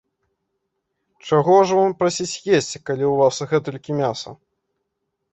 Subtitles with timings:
[1.27, 4.29] Чаго ж вам прасіць есці, калі ў вас гэтулькі мяса.